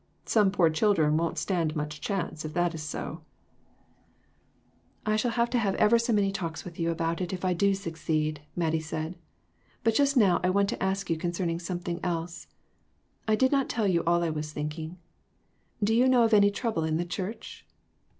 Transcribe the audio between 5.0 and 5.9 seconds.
394 THREE OF US." I shall have to have